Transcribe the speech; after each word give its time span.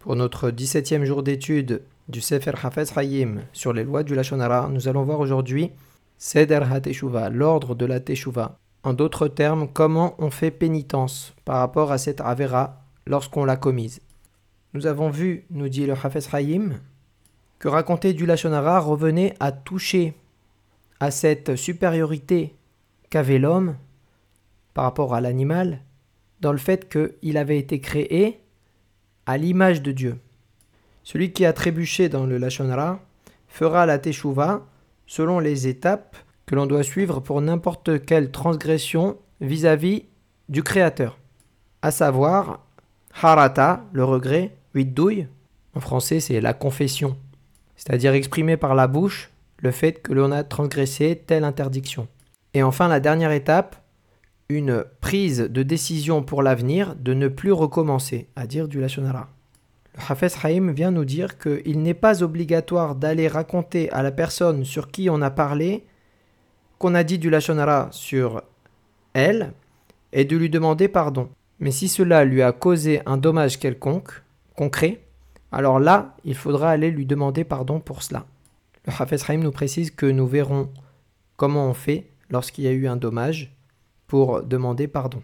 Pour 0.00 0.16
notre 0.16 0.50
17e 0.50 1.04
jour 1.04 1.22
d'étude 1.22 1.82
du 2.08 2.22
Sefer 2.22 2.52
Hafez 2.62 2.86
Hayim 2.96 3.42
sur 3.52 3.74
les 3.74 3.84
lois 3.84 4.02
du 4.02 4.14
Lachonara, 4.14 4.70
nous 4.72 4.88
allons 4.88 5.02
voir 5.02 5.20
aujourd'hui 5.20 5.72
Seder 6.16 6.62
HaTeshuva, 6.72 7.28
l'ordre 7.28 7.74
de 7.74 7.84
la 7.84 8.00
Teshuva. 8.00 8.56
En 8.82 8.94
d'autres 8.94 9.28
termes, 9.28 9.68
comment 9.70 10.14
on 10.16 10.30
fait 10.30 10.50
pénitence 10.50 11.34
par 11.44 11.58
rapport 11.58 11.92
à 11.92 11.98
cette 11.98 12.22
Avera 12.22 12.82
lorsqu'on 13.06 13.44
l'a 13.44 13.58
commise. 13.58 14.00
Nous 14.72 14.86
avons 14.86 15.10
vu, 15.10 15.44
nous 15.50 15.68
dit 15.68 15.84
le 15.84 15.92
Hafez 15.92 16.34
Hayim, 16.34 16.80
que 17.58 17.68
raconter 17.68 18.14
du 18.14 18.24
Lachonara 18.24 18.80
revenait 18.80 19.34
à 19.38 19.52
toucher 19.52 20.14
à 20.98 21.10
cette 21.10 21.56
supériorité 21.56 22.54
qu'avait 23.10 23.38
l'homme 23.38 23.76
par 24.72 24.84
rapport 24.84 25.14
à 25.14 25.20
l'animal, 25.20 25.82
dans 26.40 26.52
le 26.52 26.58
fait 26.58 26.88
qu'il 26.88 27.36
avait 27.36 27.58
été 27.58 27.80
créé 27.80 28.40
à 29.26 29.36
l'image 29.36 29.82
de 29.82 29.92
Dieu. 29.92 30.18
Celui 31.02 31.32
qui 31.32 31.44
a 31.44 31.52
trébuché 31.52 32.08
dans 32.08 32.26
le 32.26 32.38
Lachonara 32.38 33.00
fera 33.48 33.86
la 33.86 33.98
Teshuvah 33.98 34.66
selon 35.06 35.40
les 35.40 35.66
étapes 35.66 36.16
que 36.46 36.54
l'on 36.54 36.66
doit 36.66 36.82
suivre 36.82 37.20
pour 37.20 37.40
n'importe 37.40 38.04
quelle 38.04 38.30
transgression 38.30 39.18
vis-à-vis 39.40 40.04
du 40.48 40.62
Créateur, 40.62 41.18
à 41.82 41.90
savoir 41.90 42.66
Harata, 43.22 43.84
le 43.92 44.04
regret, 44.04 44.56
douille, 44.74 45.28
en 45.74 45.80
français 45.80 46.20
c'est 46.20 46.40
la 46.40 46.52
confession, 46.52 47.16
c'est-à-dire 47.76 48.14
exprimer 48.14 48.56
par 48.56 48.74
la 48.74 48.88
bouche 48.88 49.30
le 49.58 49.70
fait 49.70 49.94
que 50.02 50.12
l'on 50.12 50.32
a 50.32 50.44
transgressé 50.44 51.22
telle 51.26 51.44
interdiction. 51.44 52.08
Et 52.54 52.62
enfin 52.62 52.88
la 52.88 53.00
dernière 53.00 53.32
étape, 53.32 53.79
une 54.50 54.84
prise 55.00 55.38
de 55.38 55.62
décision 55.62 56.22
pour 56.22 56.42
l'avenir 56.42 56.96
de 56.96 57.14
ne 57.14 57.28
plus 57.28 57.52
recommencer, 57.52 58.26
à 58.34 58.48
dire 58.48 58.66
du 58.66 58.80
Lachonara. 58.80 59.28
Le 59.94 60.00
Hafez 60.08 60.28
Haïm 60.42 60.72
vient 60.72 60.90
nous 60.90 61.04
dire 61.04 61.38
qu'il 61.38 61.82
n'est 61.82 61.94
pas 61.94 62.22
obligatoire 62.22 62.96
d'aller 62.96 63.28
raconter 63.28 63.90
à 63.92 64.02
la 64.02 64.10
personne 64.10 64.64
sur 64.64 64.90
qui 64.90 65.08
on 65.08 65.22
a 65.22 65.30
parlé 65.30 65.84
qu'on 66.78 66.94
a 66.94 67.04
dit 67.04 67.18
du 67.18 67.30
Lachonara 67.30 67.88
sur 67.92 68.42
elle 69.14 69.52
et 70.12 70.24
de 70.24 70.36
lui 70.36 70.50
demander 70.50 70.88
pardon. 70.88 71.28
Mais 71.60 71.70
si 71.70 71.88
cela 71.88 72.24
lui 72.24 72.42
a 72.42 72.52
causé 72.52 73.02
un 73.06 73.18
dommage 73.18 73.58
quelconque, 73.58 74.10
concret, 74.56 75.00
alors 75.52 75.78
là, 75.78 76.16
il 76.24 76.34
faudra 76.34 76.70
aller 76.70 76.90
lui 76.90 77.06
demander 77.06 77.44
pardon 77.44 77.78
pour 77.78 78.02
cela. 78.02 78.26
Le 78.86 78.92
Hafez 78.98 79.36
nous 79.36 79.52
précise 79.52 79.92
que 79.92 80.06
nous 80.06 80.26
verrons 80.26 80.70
comment 81.36 81.68
on 81.68 81.74
fait 81.74 82.10
lorsqu'il 82.30 82.64
y 82.64 82.68
a 82.68 82.72
eu 82.72 82.88
un 82.88 82.96
dommage 82.96 83.54
pour 84.10 84.42
demander 84.42 84.88
pardon. 84.88 85.22